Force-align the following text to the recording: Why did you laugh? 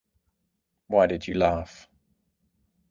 Why 0.87 1.05
did 1.05 1.27
you 1.27 1.35
laugh? 1.35 1.87